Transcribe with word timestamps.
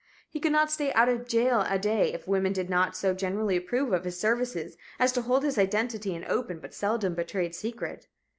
He 0.27 0.39
could 0.39 0.51
not 0.51 0.71
stay 0.71 0.91
out 0.93 1.09
of 1.09 1.27
jail 1.27 1.63
a 1.69 1.77
day 1.77 2.11
if 2.11 2.27
women 2.27 2.53
did 2.53 2.71
not 2.71 2.97
so 2.97 3.13
generally 3.13 3.55
approve 3.55 3.93
of 3.93 4.03
his 4.03 4.19
services 4.19 4.75
as 4.97 5.11
to 5.11 5.21
hold 5.21 5.43
his 5.43 5.59
identity 5.59 6.15
an 6.15 6.25
open 6.27 6.57
but 6.57 6.73
seldom 6.73 7.13
betrayed 7.13 7.53
secret. 7.53 8.07